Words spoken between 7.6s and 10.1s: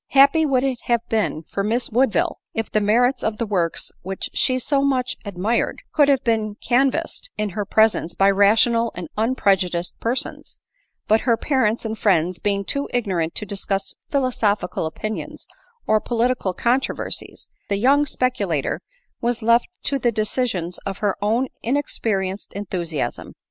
presence by rational and un prejudiced